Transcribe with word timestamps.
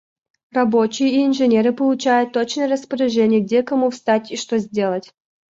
Рабочие 0.51 1.11
и 1.11 1.25
инженеры 1.27 1.73
получают 1.73 2.33
точное 2.33 2.67
распоряжение, 2.67 3.39
где 3.39 3.61
кому 3.61 3.91
встать 3.91 4.31
и 4.31 4.35
что 4.35 4.57
сделать. 4.57 5.13